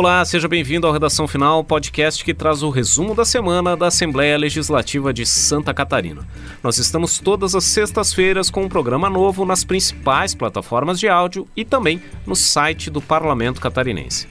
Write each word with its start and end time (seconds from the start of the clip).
Olá, 0.00 0.24
seja 0.24 0.48
bem-vindo 0.48 0.86
ao 0.86 0.94
Redação 0.94 1.28
Final, 1.28 1.62
podcast 1.62 2.24
que 2.24 2.32
traz 2.32 2.62
o 2.62 2.70
resumo 2.70 3.14
da 3.14 3.22
semana 3.22 3.76
da 3.76 3.88
Assembleia 3.88 4.38
Legislativa 4.38 5.12
de 5.12 5.26
Santa 5.26 5.74
Catarina. 5.74 6.26
Nós 6.62 6.78
estamos 6.78 7.18
todas 7.18 7.54
as 7.54 7.64
sextas-feiras 7.64 8.48
com 8.48 8.62
um 8.62 8.68
programa 8.68 9.10
novo 9.10 9.44
nas 9.44 9.62
principais 9.62 10.34
plataformas 10.34 10.98
de 10.98 11.06
áudio 11.06 11.46
e 11.54 11.66
também 11.66 12.02
no 12.26 12.34
site 12.34 12.88
do 12.88 13.02
Parlamento 13.02 13.60
Catarinense. 13.60 14.26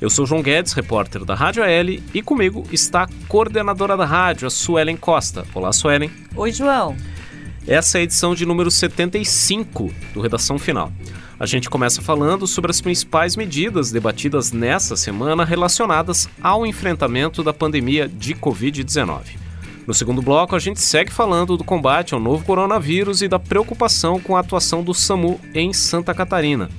Eu 0.00 0.10
sou 0.10 0.26
João 0.26 0.42
Guedes, 0.42 0.72
repórter 0.72 1.24
da 1.24 1.36
Rádio 1.36 1.62
AL, 1.62 1.90
e 2.12 2.20
comigo 2.20 2.64
está 2.72 3.04
a 3.04 3.08
coordenadora 3.28 3.96
da 3.96 4.04
rádio, 4.04 4.48
a 4.48 4.50
Suelen 4.50 4.96
Costa. 4.96 5.46
Olá, 5.54 5.72
Suelen. 5.72 6.10
Oi, 6.34 6.50
João. 6.50 6.96
Essa 7.68 7.98
é 7.98 8.00
a 8.00 8.02
edição 8.02 8.34
de 8.34 8.44
número 8.44 8.68
75 8.68 9.94
do 10.12 10.20
Redação 10.20 10.58
Final. 10.58 10.92
A 11.38 11.46
gente 11.46 11.68
começa 11.68 12.00
falando 12.00 12.46
sobre 12.46 12.70
as 12.70 12.80
principais 12.80 13.36
medidas 13.36 13.90
debatidas 13.90 14.52
nessa 14.52 14.96
semana 14.96 15.44
relacionadas 15.44 16.28
ao 16.40 16.64
enfrentamento 16.64 17.42
da 17.42 17.52
pandemia 17.52 18.08
de 18.08 18.34
Covid-19. 18.34 19.36
No 19.86 19.92
segundo 19.92 20.22
bloco, 20.22 20.54
a 20.54 20.58
gente 20.58 20.80
segue 20.80 21.10
falando 21.10 21.56
do 21.56 21.64
combate 21.64 22.14
ao 22.14 22.20
novo 22.20 22.44
coronavírus 22.44 23.20
e 23.20 23.28
da 23.28 23.38
preocupação 23.38 24.18
com 24.20 24.36
a 24.36 24.40
atuação 24.40 24.82
do 24.82 24.94
SAMU 24.94 25.40
em 25.52 25.72
Santa 25.72 26.14
Catarina. 26.14 26.70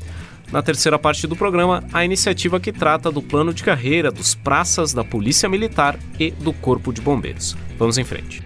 Na 0.52 0.62
terceira 0.62 0.98
parte 0.98 1.28
do 1.28 1.36
programa, 1.36 1.84
a 1.92 2.06
iniciativa 2.06 2.60
que 2.60 2.72
trata 2.72 3.12
do 3.12 3.22
plano 3.22 3.54
de 3.54 3.64
carreira 3.64 4.12
dos 4.12 4.36
praças 4.36 4.94
da 4.94 5.04
Polícia 5.04 5.50
Militar 5.50 6.00
e 6.20 6.32
do 6.32 6.54
Corpo 6.54 6.94
de 6.94 7.02
Bombeiros. 7.02 7.58
Vamos 7.78 7.98
em 7.98 8.04
frente. 8.04 8.42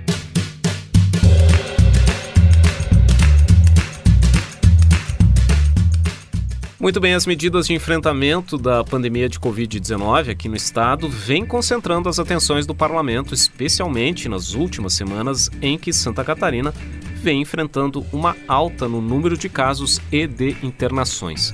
Muito 6.80 7.02
bem, 7.02 7.14
as 7.14 7.26
medidas 7.26 7.68
de 7.68 7.74
enfrentamento 7.74 8.58
da 8.58 8.86
pandemia 8.86 9.28
de 9.28 9.38
Covid-19 9.38 10.30
aqui 10.32 10.48
no 10.48 10.56
estado 10.56 11.10
vêm 11.10 11.46
concentrando 11.46 12.08
as 12.08 12.20
atenções 12.20 12.66
do 12.66 12.74
parlamento, 12.74 13.34
especialmente 13.34 14.30
nas 14.30 14.54
últimas 14.54 14.94
semanas 14.94 15.50
em 15.62 15.78
que 15.78 15.92
Santa 15.92 16.24
Catarina 16.24 16.74
vem 17.16 17.42
enfrentando 17.42 18.06
uma 18.14 18.34
alta 18.48 18.88
no 18.88 19.02
número 19.02 19.38
de 19.38 19.50
casos 19.50 20.00
e 20.10 20.26
de 20.26 20.56
internações. 20.64 21.54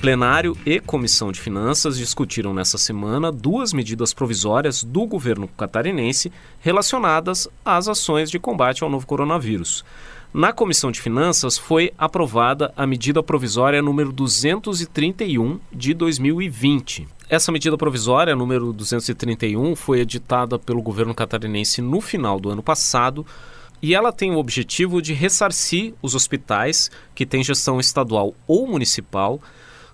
Plenário 0.00 0.56
e 0.66 0.80
Comissão 0.80 1.30
de 1.30 1.40
Finanças 1.40 1.96
discutiram 1.96 2.52
nessa 2.52 2.78
semana 2.78 3.30
duas 3.30 3.72
medidas 3.72 4.12
provisórias 4.12 4.82
do 4.82 5.06
governo 5.06 5.46
catarinense 5.46 6.32
relacionadas 6.58 7.48
às 7.64 7.86
ações 7.86 8.28
de 8.28 8.40
combate 8.40 8.82
ao 8.82 8.90
novo 8.90 9.06
coronavírus. 9.06 9.84
Na 10.32 10.52
Comissão 10.52 10.90
de 10.90 11.00
Finanças 11.00 11.56
foi 11.56 11.90
aprovada 11.96 12.70
a 12.76 12.86
medida 12.86 13.22
provisória 13.22 13.80
número 13.80 14.12
231 14.12 15.58
de 15.72 15.94
2020. 15.94 17.08
Essa 17.30 17.50
medida 17.50 17.78
provisória, 17.78 18.36
número 18.36 18.70
231, 18.74 19.74
foi 19.74 20.00
editada 20.00 20.58
pelo 20.58 20.82
governo 20.82 21.14
catarinense 21.14 21.80
no 21.80 22.02
final 22.02 22.38
do 22.38 22.50
ano 22.50 22.62
passado 22.62 23.24
e 23.80 23.94
ela 23.94 24.12
tem 24.12 24.30
o 24.32 24.38
objetivo 24.38 25.00
de 25.00 25.14
ressarcir 25.14 25.94
os 26.02 26.14
hospitais 26.14 26.90
que 27.14 27.24
têm 27.24 27.42
gestão 27.42 27.80
estadual 27.80 28.34
ou 28.46 28.66
municipal 28.66 29.40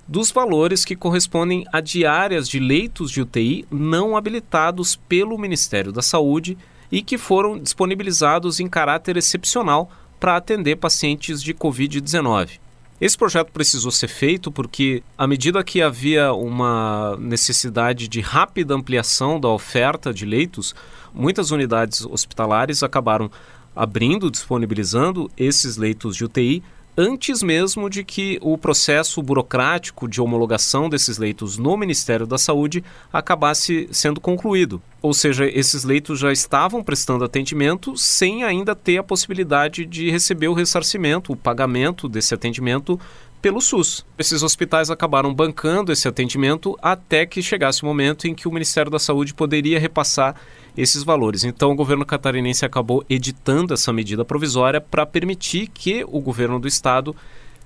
dos 0.07 0.33
valores 0.33 0.85
que 0.85 0.97
correspondem 0.97 1.65
a 1.73 1.81
diárias 1.81 2.49
de 2.49 2.59
leitos 2.59 3.09
de 3.13 3.23
UTI 3.23 3.65
não 3.71 4.17
habilitados 4.17 4.97
pelo 4.97 5.39
Ministério 5.39 5.93
da 5.93 6.03
Saúde 6.03 6.59
e 6.91 7.03
que 7.03 7.17
foram 7.17 7.57
disponibilizados 7.57 8.59
em 8.59 8.69
caráter 8.69 9.17
excepcional 9.17 9.91
para 10.25 10.39
atender 10.39 10.77
pacientes 10.77 11.43
de 11.43 11.53
Covid-19. 11.53 12.59
Esse 12.99 13.15
projeto 13.15 13.53
precisou 13.53 13.91
ser 13.91 14.09
feito 14.09 14.51
porque, 14.51 15.03
à 15.19 15.27
medida 15.27 15.63
que 15.63 15.83
havia 15.83 16.33
uma 16.33 17.15
necessidade 17.21 18.09
de 18.09 18.23
rápida 18.23 18.75
ampliação 18.75 19.39
da 19.39 19.51
oferta 19.51 20.15
de 20.15 20.25
leitos, 20.25 20.75
muitas 21.13 21.51
unidades 21.51 22.07
hospitalares 22.07 22.83
acabaram 22.83 23.31
abrindo, 23.77 24.31
disponibilizando 24.31 25.31
esses 25.37 25.77
leitos 25.77 26.17
de 26.17 26.25
UTI 26.25 26.63
antes 26.97 27.43
mesmo 27.43 27.91
de 27.91 28.05
que 28.05 28.39
o 28.41 28.57
processo 28.57 29.23
burocrático 29.23 30.09
de 30.09 30.21
homologação 30.21 30.89
desses 30.89 31.19
leitos 31.19 31.59
no 31.59 31.77
Ministério 31.77 32.27
da 32.27 32.39
Saúde 32.39 32.85
acabasse 33.13 33.89
sendo 33.91 34.21
concluído. 34.21 34.81
Ou 35.03 35.13
seja, 35.13 35.47
esses 35.47 35.85
leitos 35.85 36.19
já 36.19 36.33
estavam 36.33 36.83
prestando 36.83 37.25
atendimento 37.25 37.97
sem 37.97 38.45
ainda 38.45 38.75
ter 38.75 38.99
a 38.99 39.03
possibilidade 39.03 39.85
de 39.85 40.11
receber 40.11 40.49
o 40.49 40.55
ressarcimento, 40.55 41.33
o 41.33 41.37
pagamento 41.37 42.09
desse 42.09 42.33
atendimento 42.33 42.99
pelo 43.45 43.61
SUS. 43.61 44.07
Esses 44.19 44.43
hospitais 44.43 44.89
acabaram 44.89 45.35
bancando 45.35 45.93
esse 45.93 46.09
atendimento 46.09 46.79
até 46.81 47.27
que 47.27 47.43
chegasse 47.43 47.83
o 47.83 47.87
momento 47.87 48.27
em 48.27 48.35
que 48.35 48.49
o 48.49 48.51
Ministério 48.51 48.91
da 48.91 48.99
Saúde 48.99 49.35
poderia 49.35 49.79
repassar 49.79 50.35
esses 50.75 51.03
valores. 51.03 51.45
Então, 51.45 51.71
o 51.71 51.75
governo 51.75 52.07
catarinense 52.07 52.65
acabou 52.65 53.05
editando 53.07 53.75
essa 53.75 53.93
medida 53.93 54.25
provisória 54.25 54.81
para 54.81 55.05
permitir 55.05 55.67
que 55.67 56.03
o 56.09 56.23
governo 56.23 56.59
do 56.59 56.67
estado 56.67 57.15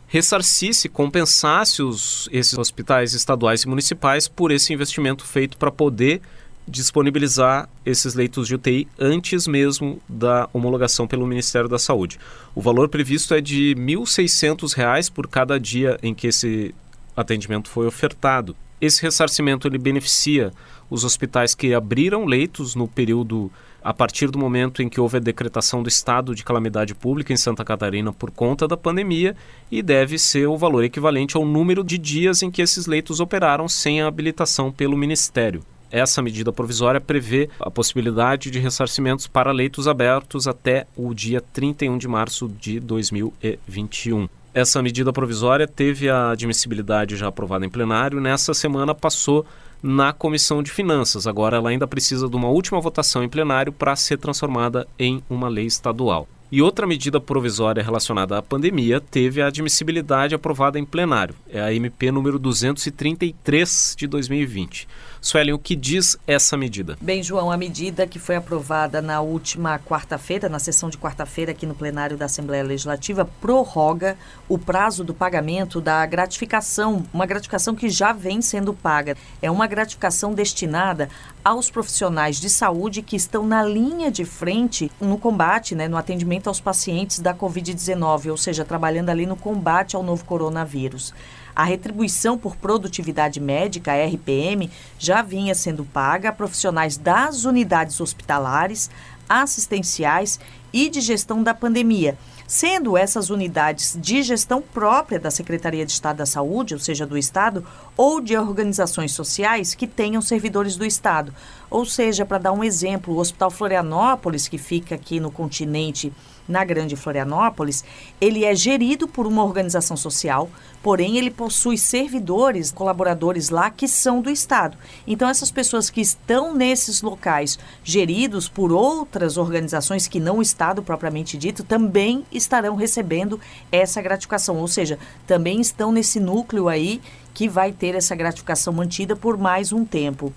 ressarcisse, 0.09 0.89
compensasse 0.89 1.81
os, 1.81 2.29
esses 2.33 2.59
hospitais 2.59 3.15
estaduais 3.15 3.63
e 3.63 3.69
municipais 3.69 4.27
por 4.27 4.51
esse 4.51 4.73
investimento 4.73 5.25
feito 5.25 5.57
para 5.57 5.71
poder 5.71 6.21
disponibilizar 6.69 7.69
esses 7.85 8.15
leitos 8.15 8.47
de 8.47 8.55
UTI 8.55 8.87
antes 8.99 9.47
mesmo 9.47 10.01
da 10.09 10.49
homologação 10.53 11.07
pelo 11.07 11.27
Ministério 11.27 11.69
da 11.69 11.79
Saúde. 11.79 12.19
O 12.55 12.61
valor 12.61 12.89
previsto 12.89 13.35
é 13.35 13.41
de 13.41 13.75
R$ 13.75 13.81
1.600 13.81 15.11
por 15.11 15.27
cada 15.27 15.59
dia 15.59 15.99
em 16.03 16.15
que 16.15 16.27
esse 16.27 16.75
atendimento 17.17 17.69
foi 17.69 17.87
ofertado. 17.87 18.55
Esse 18.81 19.03
ressarcimento 19.03 19.67
ele 19.67 19.79
beneficia 19.79 20.53
os 20.89 21.05
hospitais 21.05 21.55
que 21.55 21.75
abriram 21.75 22.25
leitos 22.25 22.75
no 22.75 22.87
período 22.87 23.51
a 23.83 23.95
partir 23.95 24.31
do 24.31 24.39
momento 24.39 24.83
em 24.83 24.89
que 24.89 25.01
houve 25.01 25.17
a 25.17 25.21
decretação 25.21 25.83
do 25.83 25.89
estado 25.89 26.35
de 26.35 26.45
calamidade 26.45 26.95
pública 26.95 27.33
em 27.33 27.37
Santa 27.37 27.65
Catarina 27.65 28.13
por 28.13 28.31
conta 28.31 28.69
da 28.69 28.77
pandemia 28.77 29.37
e 29.71 29.83
deve 29.83 30.19
ser 30.19 30.47
o 30.47 30.57
valor 30.57 30.85
equivalente 30.85 31.37
ao 31.37 31.45
número 31.45 31.83
de 31.83 31.97
dias 31.97 32.43
em 32.43 32.51
que 32.51 32.63
esses 32.63 32.87
leitos 32.87 33.21
operaram 33.21 33.69
sem 33.69 34.01
a 34.01 34.07
habilitação 34.07 34.71
pelo 34.71 34.97
Ministério. 34.97 35.63
Essa 35.91 36.21
medida 36.21 36.53
provisória 36.53 37.01
prevê 37.01 37.49
a 37.61 37.71
possibilidade 37.71 38.51
de 38.51 38.59
ressarcimentos 38.59 39.27
para 39.27 39.53
leitos 39.53 39.89
abertos 39.89 40.47
até 40.47 40.87
o 40.97 41.15
dia 41.15 41.41
31 41.41 41.97
de 41.97 42.07
março 42.07 42.49
de 42.49 42.79
2021. 42.81 44.29
Essa 44.53 44.83
medida 44.83 45.13
provisória 45.13 45.69
teve 45.69 46.09
a 46.09 46.31
admissibilidade 46.31 47.17
já 47.17 47.29
aprovada 47.29 47.65
em 47.65 47.71
plenário. 47.71 48.21
Nessa 48.21 48.53
semana 48.53 48.95
passou 48.95 49.47
na 49.83 50.13
Comissão 50.13 50.63
de 50.63 50.71
Finanças. 50.71 51.27
Agora 51.27 51.57
ela 51.57 51.71
ainda 51.71 51.87
precisa 51.87 52.29
de 52.29 52.37
uma 52.37 52.49
última 52.49 52.81
votação 52.81 53.23
em 53.23 53.29
plenário 53.29 53.73
para 53.73 53.95
ser 53.95 54.19
transformada 54.19 54.87
em 54.99 55.23
uma 55.29 55.49
lei 55.49 55.67
estadual. 55.67 56.27
E 56.51 56.63
outra 56.63 56.87
medida 56.87 57.21
provisória 57.21 57.83
relacionada 57.83 58.39
à 58.39 58.43
pandemia 58.43 59.03
teve 59.03 59.43
a 59.43 59.49
admissibilidade 59.49 60.35
aprovada 60.35 60.79
em 60.79 60.85
plenário. 60.85 61.35
É 61.51 61.61
a 61.61 61.73
MP 61.75 62.11
número 62.11 62.39
233 62.39 63.95
de 63.99 64.07
2020. 64.07 64.89
Suelen, 65.21 65.53
o 65.53 65.59
que 65.59 65.75
diz 65.75 66.17
essa 66.27 66.57
medida? 66.57 66.97
Bem, 67.01 67.23
João, 67.23 67.51
a 67.51 67.57
medida 67.57 68.07
que 68.07 68.19
foi 68.19 68.37
aprovada 68.37 69.03
na 69.03 69.21
última 69.21 69.79
quarta-feira, 69.79 70.49
na 70.49 70.59
sessão 70.59 70.89
de 70.89 70.97
quarta-feira 70.97 71.53
aqui 71.53 71.67
no 71.67 71.75
plenário 71.75 72.17
da 72.17 72.27
Assembleia 72.27 72.63
Legislativa, 72.63 73.25
prorroga 73.41 74.17
o 74.49 74.57
prazo 74.57 75.03
do 75.03 75.13
pagamento 75.13 75.81
da 75.81 76.05
gratificação, 76.07 77.05
uma 77.13 77.27
gratificação 77.27 77.75
que 77.75 77.89
já 77.89 78.13
vem 78.13 78.41
sendo 78.41 78.73
paga. 78.73 79.17
É 79.43 79.51
uma 79.51 79.67
gratificação 79.67 80.33
destinada 80.33 81.09
aos 81.45 81.71
profissionais 81.71 82.41
de 82.41 82.49
saúde 82.49 83.03
que 83.03 83.17
estão 83.17 83.47
na 83.47 83.63
linha 83.63 84.11
de 84.11 84.25
frente 84.25 84.91
no 85.01 85.19
combate, 85.19 85.75
né, 85.75 85.89
no 85.89 85.97
atendimento 85.97 86.49
aos 86.49 86.61
pacientes 86.61 87.21
da 87.21 87.35
Covid-19, 87.35 88.31
ou 88.31 88.37
seja, 88.37 88.65
trabalhando 88.65 89.11
ali 89.11 89.27
no 89.27 89.37
combate 89.37 89.97
ao 89.97 90.03
novo 90.03 90.25
coronavírus. 90.25 91.13
A 91.59 91.65
retribuição 91.65 92.39
por 92.39 92.55
produtividade 92.55 93.41
médica, 93.41 93.91
RPM, 93.93 94.71
já 94.97 95.23
vinha 95.23 95.57
sendo 95.57 95.85
paga 95.85 96.29
a 96.29 96.33
profissionais 96.33 96.97
das 96.97 97.45
unidades 97.45 98.01
hospitalares, 98.01 98.89
assistenciais 99.29 100.39
e 100.73 100.89
de 100.89 101.01
gestão 101.01 101.43
da 101.43 101.53
pandemia, 101.53 102.17
sendo 102.47 102.97
essas 102.97 103.29
unidades 103.29 103.99
de 104.01 104.23
gestão 104.23 104.63
própria 104.63 105.19
da 105.19 105.33
Secretaria 105.33 105.85
de 105.85 105.91
Estado 105.91 106.19
da 106.19 106.27
Saúde, 106.27 106.75
ou 106.75 106.81
seja, 106.81 107.05
do 107.05 107.19
Estado, 107.19 107.67
ou 107.97 108.21
de 108.21 108.37
organizações 108.37 109.11
sociais 109.11 109.75
que 109.75 109.89
tenham 109.89 110.23
servidores 110.23 110.77
do 110.77 110.87
Estado. 110.87 111.35
Ou 111.69 111.85
seja, 111.85 112.25
para 112.25 112.39
dar 112.39 112.53
um 112.53 112.63
exemplo, 112.63 113.15
o 113.15 113.19
Hospital 113.19 113.51
Florianópolis, 113.51 114.47
que 114.47 114.59
fica 114.59 114.95
aqui 114.95 115.19
no 115.19 115.33
continente 115.33 116.13
na 116.49 116.65
Grande 116.65 116.97
Florianópolis, 116.97 117.85
ele 118.21 118.45
é 118.45 118.55
gerido 118.55 119.07
por 119.07 119.27
uma 119.27 119.45
organização 119.45 119.97
social, 119.97 120.49
porém 120.83 121.19
ele 121.19 121.31
possui 121.31 121.77
servidores, 121.77 122.73
colaboradores 122.73 123.51
lá 123.51 123.69
que 123.71 123.87
são 123.87 124.23
do 124.23 124.31
Estado. 124.31 124.79
Então 125.07 125.29
essas 125.29 125.51
pessoas 125.51 125.91
que 125.91 126.01
estão 126.01 126.55
nesses 126.55 127.03
locais 127.03 127.59
geridos 127.85 128.49
por 128.49 128.73
outras 128.73 129.37
organizações 129.37 130.09
que 130.09 130.19
não 130.19 130.39
o 130.39 130.43
Estado 130.43 130.83
propriamente 130.83 131.37
dito, 131.37 131.63
também 131.63 132.25
estarão 132.33 132.75
recebendo 132.75 133.39
essa 133.71 134.01
gratificação, 134.01 134.57
ou 134.57 134.69
seja, 134.69 134.99
também 135.27 135.61
estão 135.61 135.93
nesse 135.93 136.19
núcleo 136.19 136.69
aí 136.69 137.01
que 137.35 137.49
vai 137.49 137.71
ter 137.71 137.95
essa 137.95 138.17
gratificação 138.17 138.73
mantida 138.73 139.15
por 139.15 139.37
mais 139.37 139.73
um 139.73 139.85
tempo. 139.85 140.33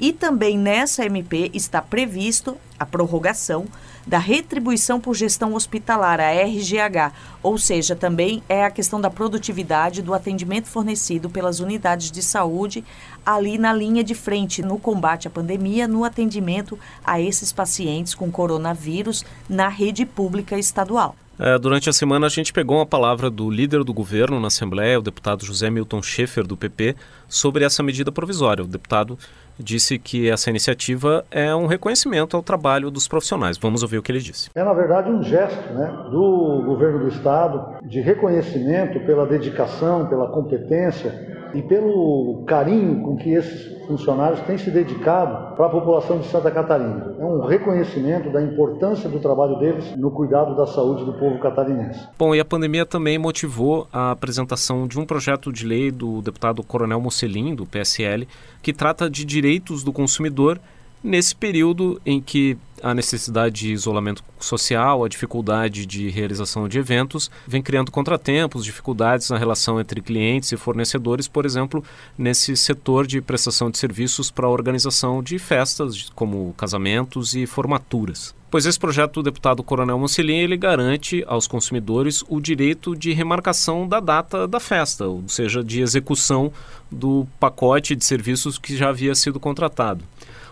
E 0.00 0.14
também 0.14 0.56
nessa 0.56 1.04
MP 1.04 1.50
está 1.52 1.82
previsto 1.82 2.56
a 2.78 2.86
prorrogação 2.86 3.66
da 4.10 4.18
retribuição 4.18 5.00
por 5.00 5.14
gestão 5.14 5.54
hospitalar, 5.54 6.18
a 6.18 6.32
RGH, 6.32 7.12
ou 7.44 7.56
seja, 7.56 7.94
também 7.94 8.42
é 8.48 8.64
a 8.64 8.70
questão 8.70 9.00
da 9.00 9.08
produtividade 9.08 10.02
do 10.02 10.12
atendimento 10.12 10.66
fornecido 10.66 11.30
pelas 11.30 11.60
unidades 11.60 12.10
de 12.10 12.20
saúde 12.20 12.82
ali 13.24 13.56
na 13.56 13.72
linha 13.72 14.02
de 14.02 14.16
frente 14.16 14.62
no 14.62 14.80
combate 14.80 15.28
à 15.28 15.30
pandemia, 15.30 15.86
no 15.86 16.02
atendimento 16.02 16.76
a 17.04 17.20
esses 17.20 17.52
pacientes 17.52 18.12
com 18.12 18.32
coronavírus 18.32 19.24
na 19.48 19.68
rede 19.68 20.04
pública 20.04 20.58
estadual. 20.58 21.14
É, 21.38 21.56
durante 21.56 21.88
a 21.88 21.92
semana, 21.92 22.26
a 22.26 22.28
gente 22.28 22.52
pegou 22.52 22.78
uma 22.78 22.84
palavra 22.84 23.30
do 23.30 23.48
líder 23.48 23.84
do 23.84 23.94
governo 23.94 24.40
na 24.40 24.48
Assembleia, 24.48 24.98
o 24.98 25.02
deputado 25.02 25.46
José 25.46 25.70
Milton 25.70 26.02
Schaefer, 26.02 26.46
do 26.46 26.56
PP, 26.56 26.96
sobre 27.28 27.64
essa 27.64 27.82
medida 27.82 28.10
provisória. 28.12 28.62
O 28.64 28.68
deputado 28.68 29.16
disse 29.60 29.98
que 29.98 30.30
essa 30.30 30.50
iniciativa 30.50 31.24
é 31.30 31.54
um 31.54 31.66
reconhecimento 31.66 32.36
ao 32.36 32.42
trabalho 32.42 32.90
dos 32.90 33.06
profissionais. 33.06 33.58
Vamos 33.58 33.82
ouvir 33.82 33.98
o 33.98 34.02
que 34.02 34.10
ele 34.10 34.20
disse. 34.20 34.50
É, 34.54 34.64
na 34.64 34.72
verdade, 34.72 35.10
um 35.10 35.22
gesto 35.22 35.72
né, 35.72 35.86
do 36.10 36.62
governo 36.64 37.00
do 37.00 37.08
Estado 37.08 37.78
de 37.86 38.00
reconhecimento 38.00 39.00
pela 39.00 39.26
dedicação, 39.26 40.06
pela 40.08 40.28
competência 40.28 41.29
e 41.54 41.62
pelo 41.62 42.44
carinho 42.46 43.02
com 43.02 43.16
que 43.16 43.30
esses 43.30 43.80
funcionários 43.86 44.40
têm 44.42 44.56
se 44.56 44.70
dedicado 44.70 45.56
para 45.56 45.66
a 45.66 45.68
população 45.68 46.20
de 46.20 46.28
Santa 46.28 46.50
Catarina. 46.50 47.16
É 47.18 47.24
um 47.24 47.44
reconhecimento 47.46 48.30
da 48.30 48.40
importância 48.40 49.08
do 49.08 49.18
trabalho 49.18 49.58
deles 49.58 49.96
no 49.96 50.10
cuidado 50.10 50.56
da 50.56 50.66
saúde 50.66 51.04
do 51.04 51.12
povo 51.14 51.40
catarinense. 51.40 52.06
Bom, 52.18 52.34
e 52.34 52.40
a 52.40 52.44
pandemia 52.44 52.86
também 52.86 53.18
motivou 53.18 53.88
a 53.92 54.12
apresentação 54.12 54.86
de 54.86 54.98
um 54.98 55.04
projeto 55.04 55.52
de 55.52 55.66
lei 55.66 55.90
do 55.90 56.22
deputado 56.22 56.62
Coronel 56.62 57.00
Mocelin, 57.00 57.54
do 57.54 57.66
PSL, 57.66 58.28
que 58.62 58.72
trata 58.72 59.10
de 59.10 59.24
direitos 59.24 59.82
do 59.82 59.92
consumidor 59.92 60.60
nesse 61.02 61.34
período 61.34 62.00
em 62.04 62.20
que 62.20 62.56
a 62.82 62.94
necessidade 62.94 63.60
de 63.60 63.72
isolamento 63.72 64.22
social, 64.38 65.04
a 65.04 65.08
dificuldade 65.08 65.86
de 65.86 66.08
realização 66.08 66.68
de 66.68 66.78
eventos, 66.78 67.30
vem 67.46 67.62
criando 67.62 67.90
contratempos, 67.90 68.64
dificuldades 68.64 69.30
na 69.30 69.38
relação 69.38 69.80
entre 69.80 70.00
clientes 70.00 70.52
e 70.52 70.56
fornecedores, 70.56 71.28
por 71.28 71.44
exemplo, 71.44 71.84
nesse 72.16 72.56
setor 72.56 73.06
de 73.06 73.20
prestação 73.20 73.70
de 73.70 73.78
serviços 73.78 74.30
para 74.30 74.46
a 74.46 74.50
organização 74.50 75.22
de 75.22 75.38
festas, 75.38 76.10
como 76.14 76.54
casamentos 76.56 77.34
e 77.34 77.46
formaturas. 77.46 78.34
Pois 78.50 78.66
esse 78.66 78.78
projeto 78.78 79.14
do 79.14 79.22
deputado 79.22 79.62
Coronel 79.62 79.96
Moncelin, 79.96 80.38
ele 80.38 80.56
garante 80.56 81.22
aos 81.28 81.46
consumidores 81.46 82.24
o 82.28 82.40
direito 82.40 82.96
de 82.96 83.12
remarcação 83.12 83.86
da 83.86 84.00
data 84.00 84.48
da 84.48 84.58
festa, 84.58 85.06
ou 85.06 85.22
seja, 85.28 85.62
de 85.62 85.80
execução 85.80 86.52
do 86.90 87.28
pacote 87.38 87.94
de 87.94 88.04
serviços 88.04 88.58
que 88.58 88.76
já 88.76 88.88
havia 88.88 89.14
sido 89.14 89.38
contratado. 89.38 90.04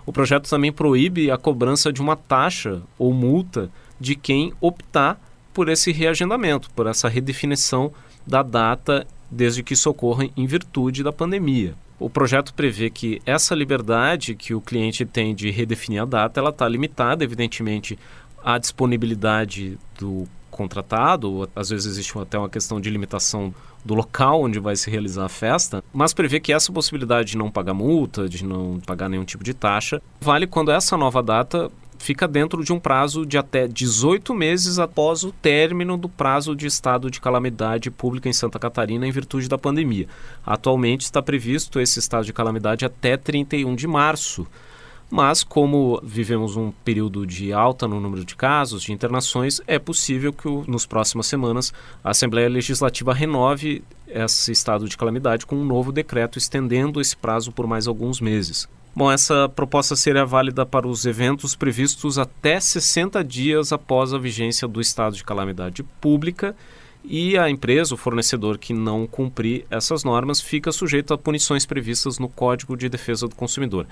O 0.08 0.12
projeto 0.12 0.48
também 0.48 0.72
proíbe 0.72 1.30
a 1.30 1.36
cobrança 1.36 1.92
de 1.92 2.00
uma 2.00 2.16
taxa 2.16 2.80
ou 2.98 3.12
multa 3.12 3.70
de 4.00 4.14
quem 4.14 4.54
optar 4.58 5.20
por 5.52 5.68
esse 5.68 5.92
reagendamento, 5.92 6.70
por 6.70 6.86
essa 6.86 7.10
redefinição 7.10 7.92
da 8.26 8.42
data 8.42 9.06
desde 9.30 9.62
que 9.62 9.74
isso 9.74 9.90
ocorra 9.90 10.26
em 10.34 10.46
virtude 10.46 11.02
da 11.02 11.12
pandemia. 11.12 11.74
O 12.00 12.08
projeto 12.08 12.54
prevê 12.54 12.88
que 12.88 13.20
essa 13.26 13.54
liberdade 13.54 14.34
que 14.34 14.54
o 14.54 14.62
cliente 14.62 15.04
tem 15.04 15.34
de 15.34 15.50
redefinir 15.50 16.00
a 16.00 16.06
data, 16.06 16.40
ela 16.40 16.48
está 16.48 16.66
limitada, 16.66 17.22
evidentemente, 17.22 17.98
à 18.42 18.56
disponibilidade 18.56 19.76
do 19.98 20.26
contratado, 20.50 21.48
às 21.54 21.70
vezes 21.70 21.86
existe 21.86 22.16
até 22.18 22.38
uma 22.38 22.48
questão 22.48 22.80
de 22.80 22.90
limitação 22.90 23.54
do 23.84 23.94
local 23.94 24.42
onde 24.42 24.58
vai 24.58 24.76
se 24.76 24.90
realizar 24.90 25.24
a 25.24 25.28
festa, 25.28 25.82
mas 25.92 26.12
prevê 26.12 26.40
que 26.40 26.52
essa 26.52 26.72
possibilidade 26.72 27.30
de 27.30 27.38
não 27.38 27.50
pagar 27.50 27.74
multa, 27.74 28.28
de 28.28 28.44
não 28.44 28.80
pagar 28.84 29.08
nenhum 29.08 29.24
tipo 29.24 29.44
de 29.44 29.54
taxa, 29.54 30.02
vale 30.20 30.46
quando 30.46 30.70
essa 30.70 30.96
nova 30.96 31.22
data 31.22 31.70
fica 31.98 32.28
dentro 32.28 32.64
de 32.64 32.72
um 32.72 32.78
prazo 32.78 33.26
de 33.26 33.36
até 33.36 33.66
18 33.66 34.32
meses 34.34 34.78
após 34.78 35.24
o 35.24 35.32
término 35.32 35.96
do 35.96 36.08
prazo 36.08 36.54
de 36.54 36.66
estado 36.66 37.10
de 37.10 37.20
calamidade 37.20 37.90
pública 37.90 38.28
em 38.28 38.32
Santa 38.32 38.58
Catarina 38.58 39.06
em 39.06 39.10
virtude 39.10 39.48
da 39.48 39.58
pandemia. 39.58 40.06
Atualmente 40.46 41.02
está 41.02 41.20
previsto 41.20 41.80
esse 41.80 41.98
estado 41.98 42.24
de 42.24 42.32
calamidade 42.32 42.84
até 42.84 43.16
31 43.16 43.74
de 43.74 43.86
março. 43.86 44.46
Mas, 45.10 45.42
como 45.42 46.00
vivemos 46.02 46.54
um 46.56 46.70
período 46.70 47.26
de 47.26 47.52
alta 47.52 47.88
no 47.88 47.98
número 47.98 48.24
de 48.24 48.36
casos, 48.36 48.82
de 48.82 48.92
internações, 48.92 49.60
é 49.66 49.78
possível 49.78 50.32
que 50.32 50.48
nos 50.70 50.84
próximas 50.84 51.26
semanas 51.26 51.72
a 52.04 52.10
Assembleia 52.10 52.48
Legislativa 52.48 53.14
renove 53.14 53.82
esse 54.06 54.52
estado 54.52 54.86
de 54.86 54.96
calamidade 54.96 55.46
com 55.46 55.56
um 55.56 55.64
novo 55.64 55.92
decreto 55.92 56.38
estendendo 56.38 57.00
esse 57.00 57.16
prazo 57.16 57.52
por 57.52 57.66
mais 57.66 57.86
alguns 57.86 58.20
meses. 58.20 58.68
Bom, 58.94 59.10
essa 59.10 59.48
proposta 59.48 59.94
seria 59.94 60.26
válida 60.26 60.66
para 60.66 60.86
os 60.86 61.06
eventos 61.06 61.54
previstos 61.54 62.18
até 62.18 62.58
60 62.58 63.22
dias 63.22 63.72
após 63.72 64.12
a 64.12 64.18
vigência 64.18 64.66
do 64.66 64.80
estado 64.80 65.14
de 65.14 65.24
calamidade 65.24 65.82
pública 66.00 66.54
e 67.08 67.38
a 67.38 67.48
empresa, 67.48 67.94
o 67.94 67.96
fornecedor 67.96 68.58
que 68.58 68.74
não 68.74 69.06
cumprir 69.06 69.64
essas 69.70 70.04
normas, 70.04 70.40
fica 70.40 70.70
sujeito 70.70 71.14
a 71.14 71.18
punições 71.18 71.64
previstas 71.64 72.18
no 72.18 72.28
Código 72.28 72.76
de 72.76 72.88
Defesa 72.88 73.26
do 73.26 73.34
Consumidor. 73.34 73.86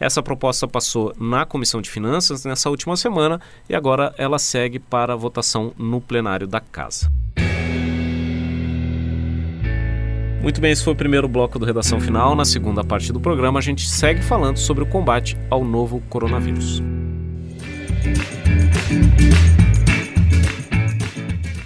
Essa 0.00 0.22
proposta 0.22 0.66
passou 0.66 1.12
na 1.18 1.44
Comissão 1.44 1.82
de 1.82 1.90
Finanças 1.90 2.44
nessa 2.44 2.70
última 2.70 2.96
semana 2.96 3.40
e 3.68 3.74
agora 3.74 4.14
ela 4.16 4.38
segue 4.38 4.78
para 4.78 5.14
votação 5.14 5.74
no 5.76 6.00
plenário 6.00 6.46
da 6.46 6.60
Casa. 6.60 7.12
Muito 10.42 10.60
bem, 10.60 10.72
esse 10.72 10.82
foi 10.82 10.92
o 10.92 10.96
primeiro 10.96 11.28
bloco 11.28 11.58
do 11.58 11.64
Redação 11.64 12.00
Final. 12.00 12.34
Na 12.34 12.44
segunda 12.44 12.82
parte 12.82 13.12
do 13.12 13.20
programa, 13.20 13.60
a 13.60 13.62
gente 13.62 13.88
segue 13.88 14.22
falando 14.22 14.56
sobre 14.56 14.82
o 14.82 14.86
combate 14.86 15.36
ao 15.48 15.64
novo 15.64 16.02
coronavírus. 16.08 16.82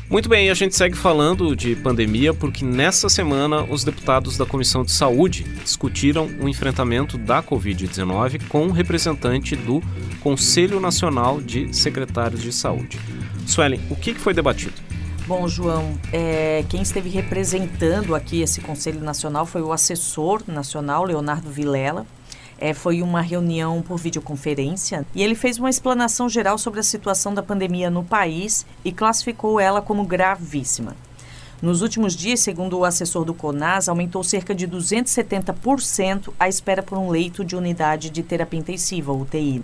Muito 0.08 0.28
bem, 0.28 0.50
a 0.50 0.54
gente 0.54 0.76
segue 0.76 0.96
falando 0.96 1.56
de 1.56 1.74
pandemia 1.74 2.32
porque 2.32 2.64
nessa 2.64 3.08
semana 3.08 3.64
os 3.64 3.82
deputados 3.82 4.38
da 4.38 4.46
Comissão 4.46 4.84
de 4.84 4.92
Saúde 4.92 5.42
discutiram 5.64 6.30
o 6.40 6.48
enfrentamento 6.48 7.18
da 7.18 7.42
Covid-19 7.42 8.46
com 8.46 8.66
um 8.66 8.70
representante 8.70 9.56
do 9.56 9.82
Conselho 10.20 10.78
Nacional 10.78 11.40
de 11.40 11.74
Secretários 11.74 12.40
de 12.40 12.52
Saúde. 12.52 13.00
Suelen, 13.48 13.80
o 13.90 13.96
que 13.96 14.14
foi 14.14 14.32
debatido? 14.32 14.74
Bom, 15.26 15.48
João, 15.48 15.98
é, 16.12 16.64
quem 16.68 16.82
esteve 16.82 17.08
representando 17.08 18.14
aqui 18.14 18.42
esse 18.42 18.60
Conselho 18.60 19.00
Nacional 19.00 19.44
foi 19.44 19.60
o 19.60 19.72
assessor 19.72 20.40
nacional, 20.46 21.04
Leonardo 21.04 21.50
Vilela. 21.50 22.06
É, 22.58 22.72
foi 22.72 23.02
uma 23.02 23.20
reunião 23.20 23.82
por 23.82 23.98
videoconferência 23.98 25.06
e 25.14 25.22
ele 25.22 25.34
fez 25.34 25.58
uma 25.58 25.68
explanação 25.68 26.28
geral 26.28 26.56
sobre 26.56 26.80
a 26.80 26.82
situação 26.82 27.34
da 27.34 27.42
pandemia 27.42 27.90
no 27.90 28.02
país 28.02 28.64
e 28.84 28.90
classificou 28.90 29.60
ela 29.60 29.82
como 29.82 30.04
gravíssima. 30.04 30.96
Nos 31.60 31.80
últimos 31.80 32.14
dias, 32.14 32.40
segundo 32.40 32.78
o 32.78 32.84
assessor 32.84 33.24
do 33.24 33.32
CONAS, 33.32 33.88
aumentou 33.88 34.22
cerca 34.22 34.54
de 34.54 34.68
270% 34.68 36.32
a 36.38 36.48
espera 36.48 36.82
por 36.82 36.98
um 36.98 37.08
leito 37.08 37.44
de 37.44 37.56
unidade 37.56 38.10
de 38.10 38.22
terapia 38.22 38.60
intensiva, 38.60 39.12
UTI. 39.12 39.62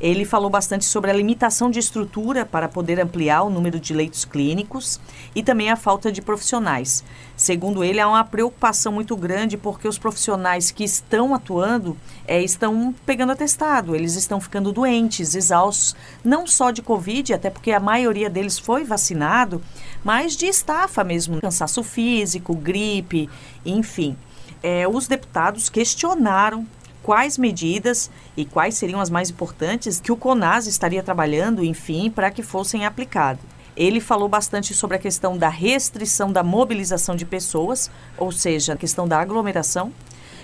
Ele 0.00 0.24
falou 0.24 0.50
bastante 0.50 0.84
sobre 0.84 1.10
a 1.10 1.14
limitação 1.14 1.70
de 1.70 1.78
estrutura 1.78 2.44
para 2.44 2.68
poder 2.68 3.00
ampliar 3.00 3.42
o 3.42 3.50
número 3.50 3.78
de 3.78 3.94
leitos 3.94 4.24
clínicos 4.24 5.00
e 5.34 5.42
também 5.42 5.70
a 5.70 5.76
falta 5.76 6.10
de 6.10 6.20
profissionais. 6.20 7.04
Segundo 7.36 7.82
ele, 7.82 8.00
há 8.00 8.08
uma 8.08 8.24
preocupação 8.24 8.92
muito 8.92 9.16
grande 9.16 9.56
porque 9.56 9.86
os 9.86 9.98
profissionais 9.98 10.70
que 10.70 10.84
estão 10.84 11.34
atuando 11.34 11.96
é, 12.26 12.42
estão 12.42 12.94
pegando 13.06 13.32
atestado, 13.32 13.94
eles 13.94 14.14
estão 14.14 14.40
ficando 14.40 14.72
doentes, 14.72 15.34
exaustos, 15.34 15.94
não 16.24 16.46
só 16.46 16.70
de 16.70 16.82
Covid, 16.82 17.32
até 17.32 17.50
porque 17.50 17.72
a 17.72 17.80
maioria 17.80 18.28
deles 18.28 18.58
foi 18.58 18.84
vacinado, 18.84 19.62
mas 20.02 20.36
de 20.36 20.46
estafa 20.46 21.04
mesmo, 21.04 21.40
cansaço 21.40 21.82
físico, 21.82 22.54
gripe, 22.54 23.28
enfim. 23.64 24.16
É, 24.62 24.88
os 24.88 25.06
deputados 25.06 25.68
questionaram 25.68 26.66
quais 27.04 27.36
medidas 27.36 28.10
e 28.34 28.46
quais 28.46 28.76
seriam 28.76 28.98
as 28.98 29.10
mais 29.10 29.28
importantes 29.28 30.00
que 30.00 30.10
o 30.10 30.16
CONAS 30.16 30.66
estaria 30.66 31.02
trabalhando, 31.02 31.62
enfim, 31.62 32.10
para 32.10 32.30
que 32.30 32.42
fossem 32.42 32.86
aplicadas. 32.86 33.44
Ele 33.76 34.00
falou 34.00 34.28
bastante 34.28 34.72
sobre 34.72 34.96
a 34.96 35.00
questão 35.00 35.36
da 35.36 35.50
restrição 35.50 36.32
da 36.32 36.42
mobilização 36.42 37.14
de 37.14 37.26
pessoas, 37.26 37.90
ou 38.16 38.32
seja, 38.32 38.72
a 38.72 38.76
questão 38.76 39.06
da 39.06 39.20
aglomeração. 39.20 39.92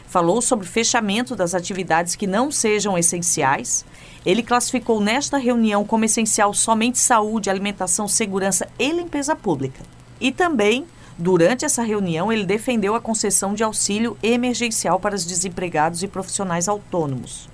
Falou 0.07 0.43
sobre 0.43 0.67
fechamento 0.67 1.35
das 1.35 1.55
atividades 1.55 2.15
que 2.15 2.27
não 2.27 2.51
sejam 2.51 2.99
essenciais. 2.99 3.87
Ele 4.27 4.43
classificou 4.43 5.01
nesta 5.01 5.39
reunião 5.39 5.85
como 5.85 6.05
essencial 6.05 6.53
somente 6.53 6.99
saúde, 6.99 7.49
alimentação, 7.49 8.07
segurança 8.07 8.69
e 8.79 8.93
limpeza 8.93 9.35
pública. 9.35 9.81
E 10.21 10.31
também 10.31 10.85
Durante 11.21 11.67
essa 11.67 11.83
reunião, 11.83 12.33
ele 12.33 12.47
defendeu 12.47 12.95
a 12.95 13.01
concessão 13.01 13.53
de 13.53 13.63
auxílio 13.63 14.17
emergencial 14.23 14.99
para 14.99 15.15
os 15.15 15.27
desempregados 15.27 16.03
e 16.03 16.09
profissionais 16.09 16.67
autônomos. 16.67 17.47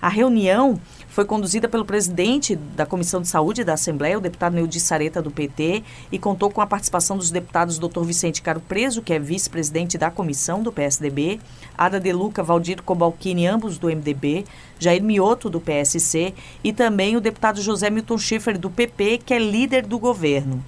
A 0.00 0.10
reunião 0.10 0.78
foi 1.08 1.24
conduzida 1.24 1.70
pelo 1.70 1.86
presidente 1.86 2.54
da 2.54 2.84
Comissão 2.84 3.22
de 3.22 3.28
Saúde 3.28 3.64
da 3.64 3.72
Assembleia, 3.72 4.18
o 4.18 4.20
deputado 4.20 4.52
Neudi 4.52 4.78
Sareta, 4.78 5.22
do 5.22 5.30
PT, 5.30 5.82
e 6.12 6.18
contou 6.18 6.50
com 6.50 6.60
a 6.60 6.66
participação 6.66 7.16
dos 7.16 7.30
deputados 7.30 7.78
Dr. 7.78 8.02
Vicente 8.02 8.42
Caro 8.42 8.60
Preso, 8.60 9.00
que 9.00 9.14
é 9.14 9.18
vice-presidente 9.18 9.96
da 9.96 10.10
comissão 10.10 10.62
do 10.62 10.70
PSDB, 10.70 11.40
Ada 11.78 11.98
De 11.98 12.12
Luca, 12.12 12.42
Valdir 12.42 12.82
Cobalcini, 12.82 13.46
ambos 13.46 13.78
do 13.78 13.86
MDB, 13.86 14.44
Jair 14.78 15.02
Mioto, 15.02 15.48
do 15.48 15.62
PSC, 15.62 16.34
e 16.62 16.74
também 16.74 17.16
o 17.16 17.22
deputado 17.22 17.62
José 17.62 17.88
Milton 17.88 18.18
Schiffer, 18.18 18.58
do 18.58 18.68
PP, 18.68 19.22
que 19.24 19.32
é 19.32 19.38
líder 19.38 19.86
do 19.86 19.98
governo. 19.98 20.62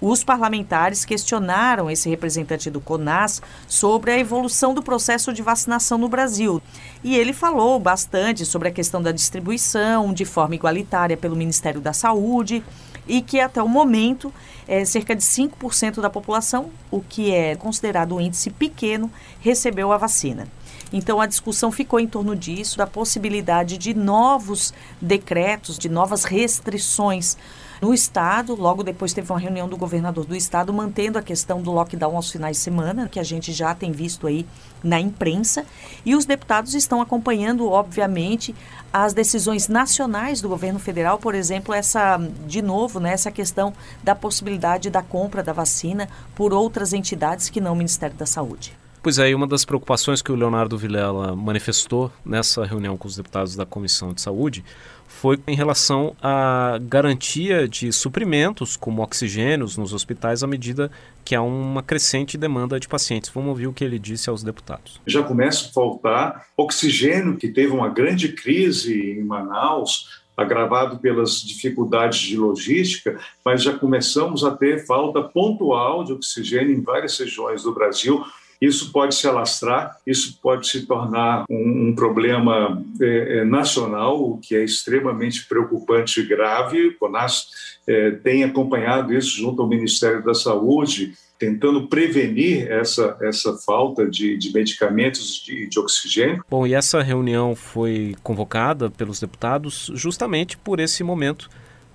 Os 0.00 0.22
parlamentares 0.22 1.04
questionaram 1.04 1.90
esse 1.90 2.08
representante 2.08 2.70
do 2.70 2.80
CONAS 2.80 3.40
sobre 3.66 4.12
a 4.12 4.18
evolução 4.18 4.74
do 4.74 4.82
processo 4.82 5.32
de 5.32 5.42
vacinação 5.42 5.96
no 5.96 6.08
Brasil. 6.08 6.62
E 7.02 7.16
ele 7.16 7.32
falou 7.32 7.80
bastante 7.80 8.44
sobre 8.44 8.68
a 8.68 8.72
questão 8.72 9.02
da 9.02 9.12
distribuição 9.12 10.12
de 10.12 10.24
forma 10.24 10.54
igualitária 10.54 11.16
pelo 11.16 11.36
Ministério 11.36 11.80
da 11.80 11.92
Saúde 11.92 12.62
e 13.08 13.22
que 13.22 13.40
até 13.40 13.62
o 13.62 13.68
momento 13.68 14.32
é, 14.66 14.84
cerca 14.84 15.14
de 15.14 15.22
5% 15.22 16.00
da 16.00 16.10
população, 16.10 16.70
o 16.90 17.00
que 17.00 17.32
é 17.32 17.54
considerado 17.54 18.16
um 18.16 18.20
índice 18.20 18.50
pequeno, 18.50 19.10
recebeu 19.40 19.92
a 19.92 19.96
vacina. 19.96 20.48
Então 20.92 21.20
a 21.20 21.26
discussão 21.26 21.72
ficou 21.72 21.98
em 21.98 22.06
torno 22.06 22.36
disso, 22.36 22.76
da 22.76 22.86
possibilidade 22.86 23.78
de 23.78 23.94
novos 23.94 24.74
decretos, 25.00 25.78
de 25.78 25.88
novas 25.88 26.24
restrições 26.24 27.36
no 27.80 27.92
estado. 27.92 28.54
Logo 28.54 28.82
depois 28.82 29.12
teve 29.12 29.30
uma 29.30 29.38
reunião 29.38 29.68
do 29.68 29.76
governador 29.76 30.24
do 30.24 30.34
estado 30.34 30.72
mantendo 30.72 31.18
a 31.18 31.22
questão 31.22 31.60
do 31.60 31.72
lockdown 31.72 32.16
aos 32.16 32.30
finais 32.30 32.56
de 32.56 32.62
semana, 32.62 33.08
que 33.08 33.20
a 33.20 33.22
gente 33.22 33.52
já 33.52 33.74
tem 33.74 33.92
visto 33.92 34.26
aí 34.26 34.46
na 34.82 35.00
imprensa. 35.00 35.64
E 36.04 36.14
os 36.14 36.24
deputados 36.24 36.74
estão 36.74 37.00
acompanhando, 37.00 37.68
obviamente, 37.70 38.54
as 38.92 39.12
decisões 39.12 39.68
nacionais 39.68 40.40
do 40.40 40.48
governo 40.48 40.78
federal, 40.78 41.18
por 41.18 41.34
exemplo, 41.34 41.74
essa 41.74 42.18
de 42.46 42.62
novo, 42.62 43.00
né, 43.00 43.12
essa 43.12 43.30
questão 43.30 43.72
da 44.02 44.14
possibilidade 44.14 44.90
da 44.90 45.02
compra 45.02 45.42
da 45.42 45.52
vacina 45.52 46.08
por 46.34 46.52
outras 46.52 46.92
entidades 46.92 47.50
que 47.50 47.60
não 47.60 47.72
o 47.72 47.76
Ministério 47.76 48.16
da 48.16 48.26
Saúde. 48.26 48.85
Pois 49.06 49.20
é, 49.20 49.30
e 49.30 49.36
uma 49.36 49.46
das 49.46 49.64
preocupações 49.64 50.20
que 50.20 50.32
o 50.32 50.34
Leonardo 50.34 50.76
Vilela 50.76 51.36
manifestou 51.36 52.10
nessa 52.24 52.64
reunião 52.64 52.96
com 52.96 53.06
os 53.06 53.14
deputados 53.14 53.54
da 53.54 53.64
Comissão 53.64 54.12
de 54.12 54.20
Saúde 54.20 54.64
foi 55.06 55.38
em 55.46 55.54
relação 55.54 56.16
à 56.20 56.76
garantia 56.82 57.68
de 57.68 57.92
suprimentos, 57.92 58.76
como 58.76 59.04
oxigênios, 59.04 59.76
nos 59.76 59.94
hospitais, 59.94 60.42
à 60.42 60.48
medida 60.48 60.90
que 61.24 61.36
há 61.36 61.40
uma 61.40 61.84
crescente 61.84 62.36
demanda 62.36 62.80
de 62.80 62.88
pacientes. 62.88 63.30
Vamos 63.32 63.50
ouvir 63.50 63.68
o 63.68 63.72
que 63.72 63.84
ele 63.84 63.96
disse 63.96 64.28
aos 64.28 64.42
deputados. 64.42 65.00
Já 65.06 65.22
começa 65.22 65.68
a 65.68 65.72
faltar 65.72 66.44
oxigênio, 66.56 67.36
que 67.36 67.46
teve 67.46 67.72
uma 67.72 67.88
grande 67.88 68.30
crise 68.30 69.12
em 69.12 69.22
Manaus, 69.22 70.20
agravado 70.36 70.98
pelas 70.98 71.40
dificuldades 71.42 72.18
de 72.18 72.36
logística, 72.36 73.20
mas 73.44 73.62
já 73.62 73.72
começamos 73.72 74.42
a 74.42 74.50
ter 74.50 74.84
falta 74.84 75.22
pontual 75.22 76.02
de 76.02 76.12
oxigênio 76.12 76.76
em 76.76 76.82
várias 76.82 77.16
regiões 77.16 77.62
do 77.62 77.72
Brasil 77.72 78.26
isso 78.60 78.90
pode 78.92 79.14
se 79.14 79.26
alastrar, 79.26 79.96
isso 80.06 80.38
pode 80.40 80.66
se 80.68 80.86
tornar 80.86 81.44
um, 81.50 81.88
um 81.88 81.94
problema 81.94 82.82
é, 83.00 83.38
é, 83.38 83.44
nacional, 83.44 84.22
o 84.22 84.38
que 84.38 84.54
é 84.54 84.64
extremamente 84.64 85.46
preocupante 85.46 86.20
e 86.20 86.26
grave. 86.26 86.88
O 86.88 86.98
CONAS 86.98 87.48
é, 87.86 88.12
tem 88.12 88.44
acompanhado 88.44 89.12
isso 89.14 89.36
junto 89.36 89.62
ao 89.62 89.68
Ministério 89.68 90.24
da 90.24 90.34
Saúde, 90.34 91.12
tentando 91.38 91.86
prevenir 91.86 92.70
essa, 92.70 93.16
essa 93.20 93.52
falta 93.58 94.08
de, 94.08 94.38
de 94.38 94.52
medicamentos 94.52 95.42
de, 95.44 95.68
de 95.68 95.78
oxigênio. 95.78 96.42
Bom, 96.48 96.66
e 96.66 96.74
essa 96.74 97.02
reunião 97.02 97.54
foi 97.54 98.14
convocada 98.22 98.90
pelos 98.90 99.20
deputados 99.20 99.90
justamente 99.94 100.56
por 100.56 100.80
esse 100.80 101.04
momento 101.04 101.50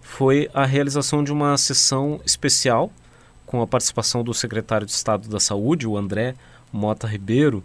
foi 0.00 0.48
a 0.54 0.64
realização 0.64 1.22
de 1.22 1.30
uma 1.30 1.58
sessão 1.58 2.18
especial 2.24 2.90
com 3.44 3.60
a 3.60 3.66
participação 3.66 4.24
do 4.24 4.32
secretário 4.32 4.86
de 4.86 4.92
Estado 4.92 5.28
da 5.28 5.38
Saúde, 5.38 5.86
o 5.86 5.94
André 5.96 6.34
Mota 6.72 7.06
Ribeiro, 7.06 7.62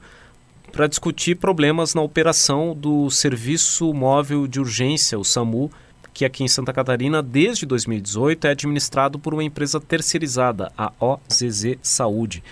para 0.74 0.88
discutir 0.88 1.36
problemas 1.36 1.94
na 1.94 2.02
operação 2.02 2.76
do 2.76 3.08
Serviço 3.12 3.94
Móvel 3.94 4.48
de 4.48 4.60
Urgência, 4.60 5.20
o 5.20 5.24
SAMU, 5.24 5.72
que 6.12 6.26
aqui 6.26 6.44
em 6.44 6.48
Santa 6.48 6.74
Catarina, 6.74 7.22
desde 7.22 7.64
2018, 7.68 8.48
é 8.48 8.50
administrado 8.50 9.20
por 9.20 9.36
uma 9.36 9.44
empresa 9.44 9.80
terceirizada, 9.80 10.72
a 10.76 10.92
OZZ 11.00 11.78
Saúde. 11.80 12.44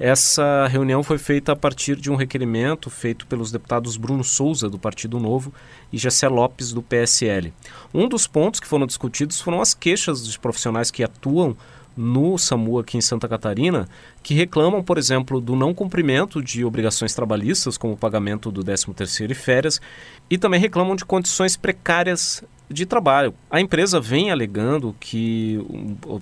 Essa 0.00 0.66
reunião 0.68 1.02
foi 1.02 1.18
feita 1.18 1.52
a 1.52 1.56
partir 1.56 1.96
de 1.96 2.10
um 2.10 2.16
requerimento 2.16 2.88
feito 2.88 3.26
pelos 3.26 3.52
deputados 3.52 3.98
Bruno 3.98 4.24
Souza, 4.24 4.70
do 4.70 4.78
Partido 4.78 5.20
Novo, 5.20 5.52
e 5.92 5.98
Jessé 5.98 6.26
Lopes, 6.26 6.72
do 6.72 6.80
PSL. 6.80 7.52
Um 7.92 8.08
dos 8.08 8.26
pontos 8.26 8.60
que 8.60 8.66
foram 8.66 8.86
discutidos 8.86 9.42
foram 9.42 9.60
as 9.60 9.74
queixas 9.74 10.22
dos 10.22 10.38
profissionais 10.38 10.90
que 10.90 11.04
atuam 11.04 11.54
no 11.98 12.38
SAMU 12.38 12.78
aqui 12.78 12.96
em 12.96 13.00
Santa 13.00 13.28
Catarina 13.28 13.88
que 14.22 14.32
reclamam, 14.32 14.82
por 14.84 14.96
exemplo, 14.96 15.40
do 15.40 15.56
não 15.56 15.74
cumprimento 15.74 16.40
de 16.40 16.64
obrigações 16.64 17.12
trabalhistas, 17.12 17.76
como 17.76 17.94
o 17.94 17.96
pagamento 17.96 18.52
do 18.52 18.62
13º 18.62 19.32
e 19.32 19.34
férias, 19.34 19.80
e 20.30 20.38
também 20.38 20.60
reclamam 20.60 20.94
de 20.94 21.04
condições 21.04 21.56
precárias 21.56 22.44
de 22.70 22.86
trabalho. 22.86 23.34
A 23.50 23.60
empresa 23.60 23.98
vem 23.98 24.30
alegando 24.30 24.94
que 25.00 25.58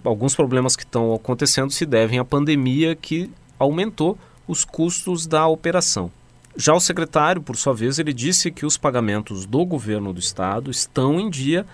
alguns 0.02 0.34
problemas 0.34 0.74
que 0.76 0.84
estão 0.84 1.12
acontecendo 1.12 1.70
se 1.70 1.84
devem 1.84 2.18
à 2.18 2.24
pandemia 2.24 2.96
que 2.96 3.30
aumentou 3.58 4.16
os 4.48 4.64
custos 4.64 5.26
da 5.26 5.46
operação. 5.46 6.10
Já 6.56 6.72
o 6.72 6.80
secretário, 6.80 7.42
por 7.42 7.56
sua 7.56 7.74
vez, 7.74 7.98
ele 7.98 8.14
disse 8.14 8.50
que 8.50 8.64
os 8.64 8.78
pagamentos 8.78 9.44
do 9.44 9.62
governo 9.66 10.12
do 10.12 10.20
estado 10.20 10.70
estão 10.70 11.20
em 11.20 11.28
dia 11.28 11.66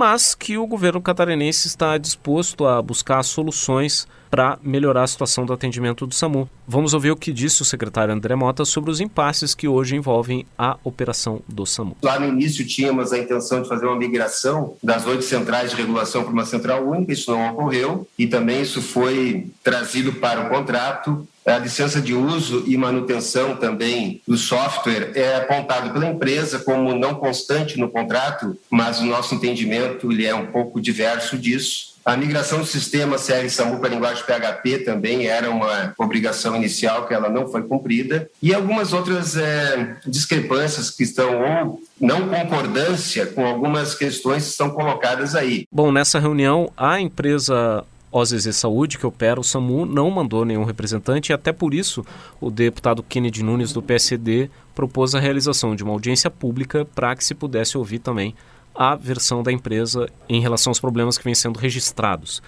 mas 0.00 0.34
que 0.34 0.56
o 0.56 0.66
governo 0.66 0.98
catarinense 0.98 1.68
está 1.68 1.98
disposto 1.98 2.66
a 2.66 2.80
buscar 2.80 3.22
soluções 3.22 4.08
para 4.30 4.58
melhorar 4.62 5.02
a 5.02 5.06
situação 5.06 5.44
do 5.44 5.52
atendimento 5.52 6.06
do 6.06 6.14
SAMU. 6.14 6.48
Vamos 6.66 6.94
ouvir 6.94 7.10
o 7.10 7.16
que 7.16 7.30
disse 7.30 7.60
o 7.60 7.66
secretário 7.66 8.14
André 8.14 8.34
Mota 8.34 8.64
sobre 8.64 8.90
os 8.90 8.98
impasses 8.98 9.54
que 9.54 9.68
hoje 9.68 9.96
envolvem 9.96 10.46
a 10.56 10.78
operação 10.84 11.42
do 11.46 11.66
SAMU. 11.66 11.98
Lá 12.00 12.18
no 12.18 12.28
início 12.28 12.66
tínhamos 12.66 13.12
a 13.12 13.18
intenção 13.18 13.60
de 13.60 13.68
fazer 13.68 13.84
uma 13.84 13.96
migração 13.96 14.74
das 14.82 15.04
oito 15.04 15.22
centrais 15.22 15.72
de 15.72 15.76
regulação 15.76 16.22
para 16.22 16.32
uma 16.32 16.46
central 16.46 16.82
única, 16.82 17.12
isso 17.12 17.30
não 17.30 17.50
ocorreu, 17.50 18.08
e 18.18 18.26
também 18.26 18.62
isso 18.62 18.80
foi 18.80 19.50
trazido 19.62 20.14
para 20.14 20.46
o 20.46 20.48
contrato 20.48 21.28
a 21.50 21.58
licença 21.58 22.00
de 22.00 22.14
uso 22.14 22.64
e 22.66 22.76
manutenção 22.76 23.56
também 23.56 24.20
do 24.26 24.36
software 24.36 25.12
é 25.14 25.36
apontado 25.36 25.90
pela 25.90 26.06
empresa 26.06 26.58
como 26.58 26.94
não 26.94 27.14
constante 27.14 27.78
no 27.78 27.88
contrato, 27.88 28.56
mas 28.70 29.00
o 29.00 29.06
nosso 29.06 29.34
entendimento 29.34 30.10
ele 30.10 30.26
é 30.26 30.34
um 30.34 30.46
pouco 30.46 30.80
diverso 30.80 31.36
disso. 31.36 31.90
A 32.04 32.16
migração 32.16 32.60
do 32.60 32.66
sistema 32.66 33.16
CR 33.16 33.48
SAMU 33.48 33.78
para 33.78 33.88
a 33.88 33.92
linguagem 33.92 34.24
PHP 34.24 34.78
também 34.78 35.26
era 35.26 35.50
uma 35.50 35.94
obrigação 35.98 36.56
inicial 36.56 37.06
que 37.06 37.12
ela 37.12 37.28
não 37.28 37.48
foi 37.48 37.62
cumprida. 37.62 38.28
E 38.42 38.54
algumas 38.54 38.92
outras 38.92 39.36
é, 39.36 39.96
discrepâncias 40.06 40.90
que 40.90 41.02
estão 41.02 41.42
ou 41.42 41.82
não 42.00 42.28
concordância 42.28 43.26
com 43.26 43.44
algumas 43.44 43.94
questões 43.94 44.44
que 44.44 44.50
estão 44.50 44.70
colocadas 44.70 45.34
aí. 45.34 45.66
Bom, 45.70 45.92
nessa 45.92 46.18
reunião, 46.18 46.72
a 46.74 46.98
empresa 46.98 47.84
OZZ 48.12 48.54
Saúde, 48.56 48.98
que 48.98 49.06
opera 49.06 49.40
o 49.40 49.44
SAMU, 49.44 49.86
não 49.86 50.10
mandou 50.10 50.44
nenhum 50.44 50.64
representante 50.64 51.30
e 51.30 51.32
até 51.32 51.52
por 51.52 51.72
isso 51.72 52.04
o 52.40 52.50
deputado 52.50 53.02
Kennedy 53.02 53.42
Nunes 53.42 53.72
do 53.72 53.82
PSD 53.82 54.50
propôs 54.74 55.14
a 55.14 55.20
realização 55.20 55.76
de 55.76 55.84
uma 55.84 55.92
audiência 55.92 56.30
pública 56.30 56.84
para 56.84 57.14
que 57.14 57.24
se 57.24 57.34
pudesse 57.34 57.78
ouvir 57.78 58.00
também 58.00 58.34
a 58.74 58.96
versão 58.96 59.42
da 59.42 59.52
empresa 59.52 60.08
em 60.28 60.40
relação 60.40 60.70
aos 60.70 60.80
problemas 60.80 61.18
que 61.18 61.24
vêm 61.24 61.34
sendo 61.34 61.58
registrados. 61.58 62.42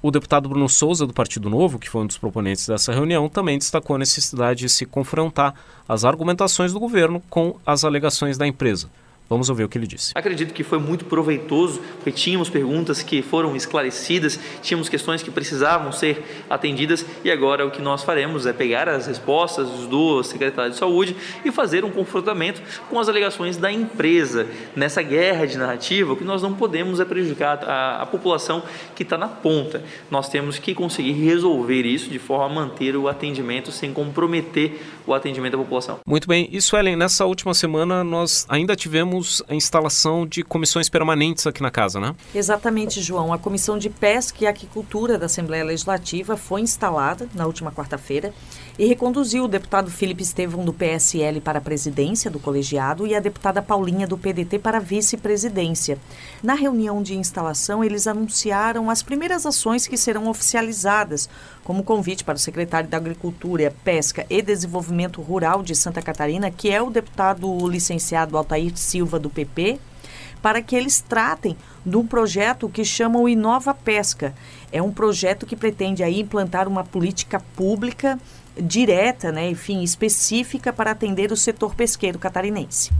O 0.00 0.12
deputado 0.12 0.48
Bruno 0.48 0.68
Souza, 0.68 1.06
do 1.06 1.12
Partido 1.12 1.50
Novo, 1.50 1.78
que 1.78 1.90
foi 1.90 2.02
um 2.02 2.06
dos 2.06 2.18
proponentes 2.18 2.68
dessa 2.68 2.92
reunião, 2.92 3.28
também 3.28 3.58
destacou 3.58 3.96
a 3.96 3.98
necessidade 3.98 4.60
de 4.60 4.68
se 4.68 4.86
confrontar 4.86 5.54
as 5.88 6.04
argumentações 6.04 6.72
do 6.72 6.78
governo 6.78 7.20
com 7.28 7.56
as 7.66 7.82
alegações 7.82 8.38
da 8.38 8.46
empresa. 8.46 8.88
Vamos 9.28 9.50
ouvir 9.50 9.64
o 9.64 9.68
que 9.68 9.76
ele 9.76 9.86
disse. 9.86 10.12
Acredito 10.14 10.54
que 10.54 10.64
foi 10.64 10.78
muito 10.78 11.04
proveitoso, 11.04 11.80
porque 11.96 12.12
tínhamos 12.12 12.48
perguntas 12.48 13.02
que 13.02 13.20
foram 13.20 13.54
esclarecidas, 13.54 14.40
tínhamos 14.62 14.88
questões 14.88 15.22
que 15.22 15.30
precisavam 15.30 15.92
ser 15.92 16.44
atendidas 16.48 17.04
e 17.22 17.30
agora 17.30 17.66
o 17.66 17.70
que 17.70 17.82
nós 17.82 18.02
faremos 18.02 18.46
é 18.46 18.52
pegar 18.52 18.88
as 18.88 19.06
respostas 19.06 19.68
do 19.86 20.22
secretário 20.22 20.72
de 20.72 20.78
Saúde 20.78 21.14
e 21.44 21.52
fazer 21.52 21.84
um 21.84 21.90
confrontamento 21.90 22.62
com 22.88 22.98
as 22.98 23.08
alegações 23.08 23.58
da 23.58 23.70
empresa. 23.70 24.46
Nessa 24.74 25.02
guerra 25.02 25.46
de 25.46 25.58
narrativa, 25.58 26.12
o 26.12 26.16
que 26.16 26.24
nós 26.24 26.42
não 26.42 26.54
podemos 26.54 26.98
é 26.98 27.04
prejudicar 27.04 27.62
a, 27.64 28.02
a 28.02 28.06
população 28.06 28.62
que 28.96 29.02
está 29.02 29.18
na 29.18 29.28
ponta. 29.28 29.82
Nós 30.10 30.28
temos 30.28 30.58
que 30.58 30.74
conseguir 30.74 31.12
resolver 31.12 31.82
isso 31.82 32.08
de 32.08 32.18
forma 32.18 32.46
a 32.48 32.48
manter 32.48 32.96
o 32.96 33.08
atendimento 33.08 33.70
sem 33.70 33.92
comprometer 33.92 34.80
o 35.06 35.12
atendimento 35.12 35.52
da 35.52 35.58
população. 35.58 35.98
Muito 36.06 36.26
bem. 36.26 36.48
Isso, 36.50 36.76
Ellen, 36.76 36.96
nessa 36.96 37.26
última 37.26 37.52
semana 37.52 38.02
nós 38.02 38.46
ainda 38.48 38.74
tivemos 38.74 39.17
a 39.48 39.54
instalação 39.54 40.26
de 40.26 40.42
comissões 40.42 40.88
permanentes 40.88 41.46
aqui 41.46 41.62
na 41.62 41.70
casa, 41.70 42.00
né? 42.00 42.14
Exatamente, 42.34 43.00
João. 43.00 43.32
A 43.32 43.38
Comissão 43.38 43.78
de 43.78 43.90
Pesca 43.90 44.44
e 44.44 44.46
Aquicultura 44.46 45.18
da 45.18 45.26
Assembleia 45.26 45.64
Legislativa 45.64 46.36
foi 46.36 46.60
instalada 46.60 47.28
na 47.34 47.46
última 47.46 47.72
quarta-feira 47.72 48.32
e 48.78 48.86
reconduziu 48.86 49.44
o 49.44 49.48
deputado 49.48 49.90
Felipe 49.90 50.22
Estevão 50.22 50.64
do 50.64 50.72
PSL 50.72 51.40
para 51.40 51.58
a 51.58 51.62
presidência 51.62 52.30
do 52.30 52.38
colegiado 52.38 53.06
e 53.06 53.14
a 53.14 53.20
deputada 53.20 53.60
Paulinha 53.60 54.06
do 54.06 54.16
PDT 54.16 54.58
para 54.60 54.78
vice-presidência. 54.78 55.98
Na 56.42 56.54
reunião 56.54 57.02
de 57.02 57.16
instalação, 57.16 57.82
eles 57.82 58.06
anunciaram 58.06 58.88
as 58.88 59.02
primeiras 59.02 59.44
ações 59.44 59.86
que 59.86 59.96
serão 59.96 60.28
oficializadas, 60.28 61.28
como 61.64 61.82
convite 61.82 62.22
para 62.22 62.36
o 62.36 62.38
secretário 62.38 62.88
da 62.88 62.96
Agricultura, 62.96 63.74
Pesca 63.82 64.24
e 64.30 64.40
Desenvolvimento 64.40 65.20
Rural 65.20 65.62
de 65.62 65.74
Santa 65.74 66.00
Catarina, 66.00 66.50
que 66.50 66.70
é 66.70 66.80
o 66.80 66.90
deputado 66.90 67.68
licenciado 67.68 68.36
Altair 68.36 68.76
Silva 68.76 69.07
do 69.16 69.30
PP, 69.30 69.78
para 70.42 70.60
que 70.60 70.74
eles 70.74 71.00
tratem 71.00 71.56
de 71.86 71.96
um 71.96 72.04
projeto 72.04 72.68
que 72.68 72.84
chamam 72.84 73.28
Inova 73.28 73.72
Pesca. 73.72 74.34
É 74.72 74.82
um 74.82 74.90
projeto 74.90 75.46
que 75.46 75.54
pretende 75.54 76.02
aí 76.02 76.18
implantar 76.18 76.66
uma 76.66 76.82
política 76.82 77.40
pública 77.54 78.18
direta, 78.60 79.30
né, 79.30 79.48
enfim, 79.48 79.84
específica 79.84 80.72
para 80.72 80.90
atender 80.90 81.30
o 81.30 81.36
setor 81.36 81.76
pesqueiro 81.76 82.18
catarinense. 82.18 82.90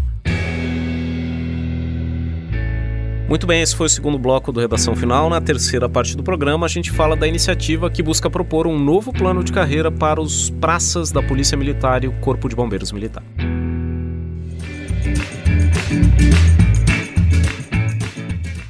Muito 3.29 3.47
bem, 3.47 3.61
esse 3.61 3.77
foi 3.77 3.87
o 3.87 3.91
segundo 3.91 4.19
bloco 4.19 4.51
do 4.51 4.59
Redação 4.59 4.97
Final. 4.97 5.29
Na 5.29 5.39
terceira 5.39 5.87
parte 5.87 6.17
do 6.17 6.23
programa, 6.23 6.65
a 6.65 6.69
gente 6.69 6.91
fala 6.91 7.15
da 7.15 7.27
iniciativa 7.29 7.91
que 7.91 8.03
busca 8.03 8.31
propor 8.31 8.67
um 8.67 8.79
novo 8.79 9.13
plano 9.13 9.45
de 9.45 9.53
carreira 9.53 9.93
para 9.93 10.19
os 10.19 10.49
praças 10.49 11.13
da 11.13 11.23
Polícia 11.23 11.55
Militar 11.55 12.05
e 12.05 12.09
o 12.09 12.13
Corpo 12.21 12.49
de 12.49 12.57
Bombeiros 12.57 12.91
Militar. 12.91 13.23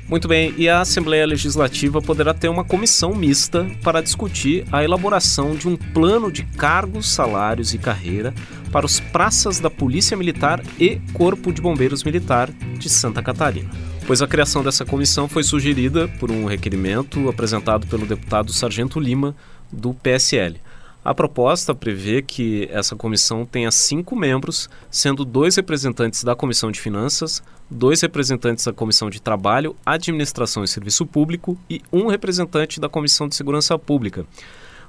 Muito 0.08 0.26
bem, 0.26 0.54
e 0.56 0.70
a 0.70 0.80
Assembleia 0.80 1.26
Legislativa 1.26 2.00
poderá 2.00 2.32
ter 2.32 2.48
uma 2.48 2.64
comissão 2.64 3.14
mista 3.14 3.66
para 3.82 4.00
discutir 4.00 4.64
a 4.72 4.82
elaboração 4.82 5.54
de 5.54 5.68
um 5.68 5.76
plano 5.76 6.32
de 6.32 6.44
cargos, 6.44 7.10
salários 7.10 7.74
e 7.74 7.78
carreira 7.78 8.32
para 8.72 8.86
os 8.86 8.98
praças 8.98 9.58
da 9.58 9.68
Polícia 9.68 10.16
Militar 10.16 10.62
e 10.80 10.98
Corpo 11.12 11.52
de 11.52 11.60
Bombeiros 11.60 12.02
Militar 12.04 12.50
de 12.78 12.88
Santa 12.88 13.22
Catarina. 13.22 13.68
Pois 14.06 14.22
a 14.22 14.26
criação 14.26 14.62
dessa 14.62 14.86
comissão 14.86 15.28
foi 15.28 15.42
sugerida 15.42 16.08
por 16.18 16.30
um 16.30 16.46
requerimento 16.46 17.28
apresentado 17.28 17.86
pelo 17.86 18.06
deputado 18.06 18.50
Sargento 18.50 18.98
Lima, 18.98 19.36
do 19.70 19.92
PSL. 19.92 20.58
A 21.04 21.14
proposta 21.14 21.74
prevê 21.74 22.20
que 22.20 22.68
essa 22.70 22.96
comissão 22.96 23.46
tenha 23.46 23.70
cinco 23.70 24.16
membros, 24.16 24.68
sendo 24.90 25.24
dois 25.24 25.56
representantes 25.56 26.24
da 26.24 26.34
Comissão 26.34 26.70
de 26.70 26.80
Finanças, 26.80 27.42
dois 27.70 28.00
representantes 28.00 28.64
da 28.64 28.72
Comissão 28.72 29.08
de 29.08 29.22
Trabalho, 29.22 29.76
Administração 29.86 30.64
e 30.64 30.68
Serviço 30.68 31.06
Público 31.06 31.56
e 31.70 31.80
um 31.92 32.08
representante 32.08 32.80
da 32.80 32.88
Comissão 32.88 33.28
de 33.28 33.36
Segurança 33.36 33.78
Pública. 33.78 34.26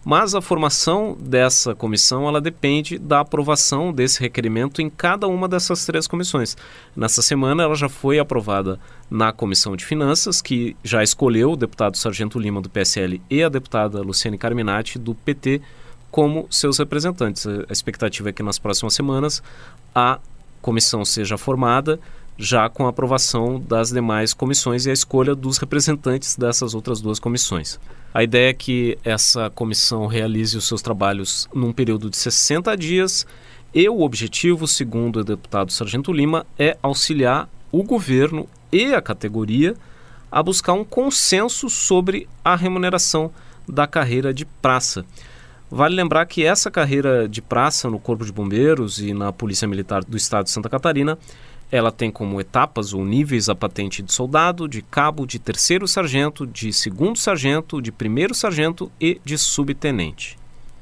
Mas 0.04 0.34
a 0.34 0.42
formação 0.42 1.18
dessa 1.20 1.76
comissão 1.76 2.26
ela 2.26 2.40
depende 2.40 2.98
da 2.98 3.20
aprovação 3.20 3.92
desse 3.92 4.22
requerimento 4.22 4.82
em 4.82 4.90
cada 4.90 5.28
uma 5.28 5.48
dessas 5.48 5.86
três 5.86 6.08
comissões. 6.08 6.56
Nessa 6.96 7.22
semana 7.22 7.64
ela 7.64 7.76
já 7.76 7.90
foi 7.90 8.18
aprovada 8.18 8.80
na 9.12 9.34
Comissão 9.34 9.76
de 9.76 9.86
Finanças, 9.86 10.42
que 10.42 10.76
já 10.84 11.04
escolheu 11.04 11.52
o 11.52 11.58
deputado 11.58 11.98
Sargento 11.98 12.40
Lima 12.40 12.62
do 12.62 12.70
PSL 12.70 13.22
e 13.30 13.44
a 13.44 13.50
deputada 13.50 14.02
Luciane 14.02 14.38
Carminati 14.38 14.98
do 14.98 15.14
PT 15.14 15.62
como 16.12 16.48
seus 16.50 16.78
representantes. 16.78 17.46
A 17.48 17.72
expectativa 17.72 18.30
é 18.30 18.34
que 18.34 18.44
nas 18.44 18.60
próximas 18.60 18.94
semanas 18.94 19.44
a 19.94 20.20
comissão 20.62 21.06
seja 21.06 21.38
formada 21.38 22.00
já 22.40 22.70
com 22.70 22.86
a 22.86 22.90
aprovação 22.90 23.60
das 23.60 23.90
demais 23.90 24.34
comissões 24.34 24.86
e 24.86 24.90
a 24.90 24.94
escolha 24.94 25.36
dos 25.36 25.58
representantes 25.58 26.38
dessas 26.38 26.74
outras 26.74 27.02
duas 27.02 27.20
comissões. 27.20 27.78
A 28.14 28.24
ideia 28.24 28.52
é 28.52 28.54
que 28.54 28.98
essa 29.04 29.50
comissão 29.50 30.08
realize 30.08 30.58
os 30.58 30.66
seus 30.66 30.82
trabalhos 30.82 31.50
num 31.54 31.74
período 31.74 32.10
de 32.10 32.16
60 32.16 32.76
dias 32.78 33.28
e 33.74 33.88
o 33.90 34.02
objetivo, 34.02 34.68
segundo 34.68 35.20
o 35.20 35.24
deputado 35.24 35.72
Sargento 35.72 36.14
Lima, 36.14 36.46
é 36.58 36.78
auxiliar 36.82 37.50
o 37.72 37.84
governo 37.84 38.48
e 38.72 38.94
a 38.96 39.02
categoria 39.02 39.76
a 40.32 40.42
buscar 40.42 40.74
um 40.74 40.86
consenso 40.86 41.70
sobre 41.70 42.28
a 42.44 42.56
remuneração 42.56 43.32
da 43.68 43.86
carreira 43.86 44.34
de 44.34 44.46
praça. 44.46 45.06
Vale 45.72 45.96
lembrar 45.96 46.26
que 46.26 46.44
essa 46.44 46.72
carreira 46.72 47.30
de 47.30 47.42
praça 47.42 47.90
no 47.90 48.00
Corpo 48.00 48.26
de 48.26 48.32
Bombeiros 48.32 49.00
e 49.00 49.14
na 49.14 49.32
Polícia 49.32 49.68
Militar 49.68 50.04
do 50.04 50.18
Estado 50.18 50.46
de 50.46 50.52
Santa 50.52 50.68
Catarina, 50.68 51.18
ela 51.72 51.92
tem 51.92 52.10
como 52.10 52.42
etapas 52.42 52.92
ou 52.92 53.06
níveis 53.06 53.50
a 53.50 53.56
patente 53.56 54.02
de 54.02 54.12
soldado, 54.12 54.68
de 54.68 54.82
cabo, 54.82 55.28
de 55.28 55.38
terceiro 55.38 55.88
sargento, 55.88 56.48
de 56.48 56.74
segundo 56.74 57.20
sargento, 57.20 57.80
de 57.80 57.92
primeiro 57.92 58.34
sargento 58.34 58.92
e 59.00 59.22
de 59.24 59.38
subtenente. 59.38 60.40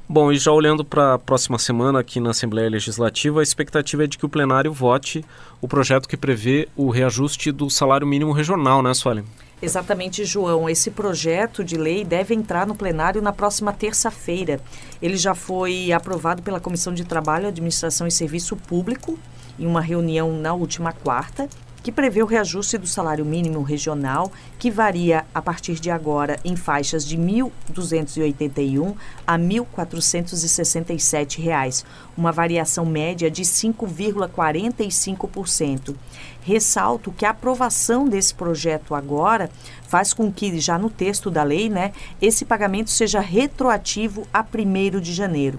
Bom, 0.08 0.32
e 0.32 0.38
já 0.38 0.50
olhando 0.50 0.82
para 0.82 1.14
a 1.14 1.18
próxima 1.18 1.58
semana 1.58 2.00
aqui 2.00 2.18
na 2.18 2.30
Assembleia 2.30 2.70
Legislativa, 2.70 3.40
a 3.40 3.42
expectativa 3.42 4.04
é 4.04 4.06
de 4.06 4.16
que 4.16 4.24
o 4.24 4.28
plenário 4.28 4.72
vote 4.72 5.22
o 5.60 5.68
projeto 5.68 6.08
que 6.08 6.16
prevê 6.16 6.66
o 6.74 6.88
reajuste 6.88 7.52
do 7.52 7.68
salário 7.68 8.06
mínimo 8.06 8.32
regional, 8.32 8.82
né, 8.82 8.94
Suelen? 8.94 9.24
Exatamente, 9.60 10.24
João. 10.24 10.68
Esse 10.68 10.90
projeto 10.90 11.64
de 11.64 11.76
lei 11.76 12.04
deve 12.04 12.34
entrar 12.34 12.66
no 12.66 12.74
plenário 12.74 13.20
na 13.20 13.32
próxima 13.32 13.72
terça-feira. 13.72 14.60
Ele 15.02 15.16
já 15.16 15.34
foi 15.34 15.90
aprovado 15.92 16.42
pela 16.42 16.60
Comissão 16.60 16.94
de 16.94 17.04
Trabalho, 17.04 17.48
Administração 17.48 18.06
e 18.06 18.10
Serviço 18.10 18.56
Público 18.56 19.18
em 19.58 19.66
uma 19.66 19.80
reunião 19.80 20.32
na 20.32 20.54
última 20.54 20.92
quarta 20.92 21.48
que 21.88 21.92
prevê 21.92 22.22
o 22.22 22.26
reajuste 22.26 22.76
do 22.76 22.86
salário 22.86 23.24
mínimo 23.24 23.62
regional, 23.62 24.30
que 24.58 24.70
varia 24.70 25.24
a 25.34 25.40
partir 25.40 25.80
de 25.80 25.90
agora 25.90 26.38
em 26.44 26.54
faixas 26.54 27.02
de 27.02 27.16
R$ 27.16 27.50
1.281 27.72 28.94
a 29.26 29.36
R$ 29.36 29.42
1.467, 29.42 31.86
uma 32.14 32.30
variação 32.30 32.84
média 32.84 33.30
de 33.30 33.42
5,45%. 33.42 35.94
Ressalto 36.42 37.10
que 37.10 37.24
a 37.24 37.30
aprovação 37.30 38.06
desse 38.06 38.34
projeto 38.34 38.94
agora 38.94 39.48
faz 39.88 40.12
com 40.12 40.30
que, 40.30 40.60
já 40.60 40.78
no 40.78 40.90
texto 40.90 41.30
da 41.30 41.42
lei, 41.42 41.70
né, 41.70 41.92
esse 42.20 42.44
pagamento 42.44 42.90
seja 42.90 43.20
retroativo 43.20 44.28
a 44.30 44.44
1 44.44 45.00
de 45.00 45.14
janeiro 45.14 45.58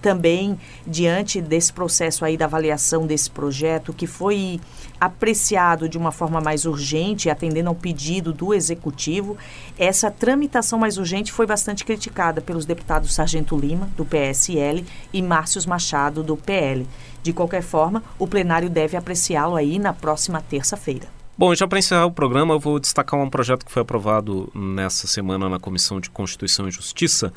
também 0.00 0.58
diante 0.86 1.40
desse 1.40 1.72
processo 1.72 2.24
aí 2.24 2.36
da 2.36 2.44
avaliação 2.44 3.06
desse 3.06 3.30
projeto 3.30 3.92
que 3.92 4.06
foi 4.06 4.60
apreciado 5.00 5.88
de 5.88 5.98
uma 5.98 6.12
forma 6.12 6.40
mais 6.40 6.64
urgente, 6.64 7.28
atendendo 7.28 7.68
ao 7.68 7.74
pedido 7.74 8.32
do 8.32 8.54
executivo, 8.54 9.36
essa 9.78 10.10
tramitação 10.10 10.78
mais 10.78 10.96
urgente 10.96 11.32
foi 11.32 11.46
bastante 11.46 11.84
criticada 11.84 12.40
pelos 12.40 12.64
deputados 12.64 13.14
Sargento 13.14 13.56
Lima, 13.56 13.88
do 13.96 14.04
PSL, 14.04 14.84
e 15.12 15.22
Márcios 15.22 15.66
Machado, 15.66 16.22
do 16.22 16.36
PL. 16.36 16.86
De 17.22 17.32
qualquer 17.32 17.62
forma, 17.62 18.02
o 18.18 18.26
plenário 18.26 18.70
deve 18.70 18.96
apreciá-lo 18.96 19.56
aí 19.56 19.78
na 19.78 19.92
próxima 19.92 20.40
terça-feira. 20.40 21.15
Bom, 21.38 21.54
já 21.54 21.68
para 21.68 21.78
encerrar 21.78 22.06
o 22.06 22.10
programa, 22.10 22.54
eu 22.54 22.58
vou 22.58 22.80
destacar 22.80 23.20
um 23.20 23.28
projeto 23.28 23.66
que 23.66 23.70
foi 23.70 23.82
aprovado 23.82 24.50
nessa 24.54 25.06
semana 25.06 25.50
na 25.50 25.58
Comissão 25.58 26.00
de 26.00 26.08
Constituição 26.08 26.66
e 26.66 26.70
Justiça. 26.70 27.30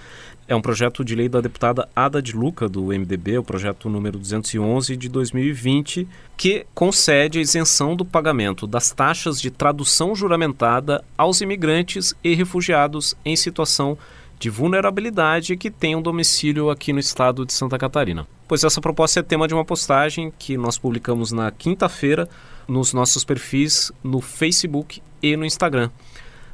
É 0.47 0.55
um 0.55 0.61
projeto 0.61 1.03
de 1.03 1.13
lei 1.15 1.27
da 1.27 1.41
deputada 1.41 1.89
Ada 1.93 2.21
de 2.21 2.33
Luca, 2.33 2.69
do 2.69 2.85
MDB, 2.85 3.39
o 3.39 3.43
projeto 3.43 3.89
número 3.89 4.17
211 4.17 4.95
de 4.95 5.09
2020, 5.09 6.07
que 6.37 6.65
concede 6.73 7.39
a 7.39 7.41
isenção 7.41 7.93
do 7.93 8.05
pagamento 8.05 8.65
das 8.65 8.89
taxas 8.89 9.41
de 9.41 9.51
tradução 9.51 10.15
juramentada 10.15 11.03
aos 11.17 11.41
imigrantes 11.41 12.15
e 12.23 12.33
refugiados 12.33 13.17
em 13.25 13.35
situação 13.35 13.97
de 14.39 14.49
vulnerabilidade 14.49 15.57
que 15.57 15.69
tenham 15.69 16.01
domicílio 16.01 16.69
aqui 16.69 16.93
no 16.93 16.99
estado 16.99 17.45
de 17.45 17.51
Santa 17.51 17.77
Catarina. 17.77 18.25
Pois 18.49 18.63
essa 18.63 18.81
proposta 18.81 19.19
é 19.19 19.23
tema 19.23 19.47
de 19.47 19.53
uma 19.53 19.63
postagem 19.63 20.33
que 20.39 20.57
nós 20.57 20.75
publicamos 20.75 21.31
na 21.31 21.51
quinta-feira 21.51 22.27
nos 22.67 22.93
nossos 22.93 23.23
perfis 23.23 23.91
no 24.03 24.21
Facebook 24.21 25.03
e 25.21 25.37
no 25.37 25.45
Instagram. 25.45 25.91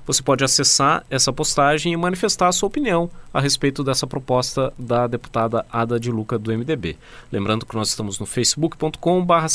você 0.06 0.22
pode 0.22 0.44
acessar 0.44 1.06
essa 1.10 1.32
postagem 1.32 1.94
e 1.94 1.98
manifestar 1.98 2.50
a 2.50 2.52
sua 2.52 2.68
opinião 2.68 3.10
a 3.34 3.40
respeito 3.40 3.82
dessa 3.82 4.06
proposta 4.06 4.74
da 4.78 5.08
deputada 5.08 5.66
Ada 5.72 5.98
de 5.98 6.12
Luca 6.12 6.38
do 6.38 6.52
MDB. 6.52 6.98
Lembrando 7.32 7.66
que 7.66 7.76
nós 7.76 7.88
estamos 7.88 8.20
no 8.20 8.26
facebook.com.br 8.26 9.46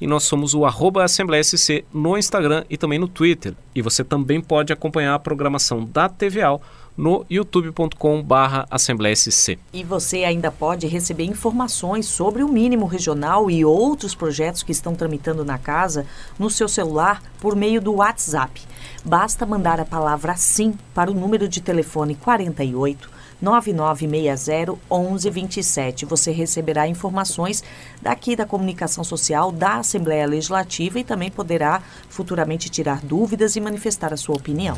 e 0.00 0.06
nós 0.06 0.22
somos 0.22 0.54
o 0.54 0.64
arroba 0.64 1.02
assembleiasc 1.02 1.84
no 1.92 2.16
Instagram 2.16 2.64
e 2.70 2.76
também 2.76 2.98
no 3.00 3.08
Twitter. 3.08 3.56
E 3.74 3.82
você 3.82 4.04
também 4.04 4.40
pode 4.40 4.72
acompanhar 4.72 5.16
a 5.16 5.18
programação 5.18 5.84
da 5.84 6.08
TVAL 6.08 6.62
no 6.96 7.24
youtube.com/barra 7.28 8.66
Assembleia 8.70 9.14
SC. 9.14 9.58
E 9.72 9.82
você 9.82 10.24
ainda 10.24 10.50
pode 10.50 10.86
receber 10.86 11.24
informações 11.24 12.06
sobre 12.06 12.42
o 12.42 12.48
mínimo 12.48 12.86
regional 12.86 13.50
e 13.50 13.64
outros 13.64 14.14
projetos 14.14 14.62
que 14.62 14.72
estão 14.72 14.94
tramitando 14.94 15.44
na 15.44 15.58
casa 15.58 16.06
no 16.38 16.48
seu 16.48 16.68
celular 16.68 17.22
por 17.40 17.56
meio 17.56 17.80
do 17.80 17.94
WhatsApp. 17.94 18.62
Basta 19.04 19.44
mandar 19.44 19.80
a 19.80 19.84
palavra 19.84 20.36
sim 20.36 20.74
para 20.94 21.10
o 21.10 21.14
número 21.14 21.48
de 21.48 21.60
telefone 21.60 22.14
48 22.14 23.14
9960 23.40 24.72
1127. 24.90 26.06
Você 26.06 26.30
receberá 26.32 26.88
informações 26.88 27.62
daqui 28.00 28.34
da 28.34 28.46
comunicação 28.46 29.04
social 29.04 29.52
da 29.52 29.76
Assembleia 29.76 30.26
Legislativa 30.26 30.98
e 30.98 31.04
também 31.04 31.30
poderá 31.30 31.82
futuramente 32.08 32.68
tirar 32.70 33.00
dúvidas 33.02 33.56
e 33.56 33.60
manifestar 33.60 34.12
a 34.12 34.16
sua 34.16 34.36
opinião. 34.36 34.76